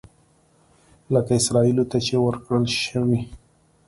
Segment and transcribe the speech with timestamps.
[1.13, 3.21] لکه اسرائیلو ته چې ورکړل شوي.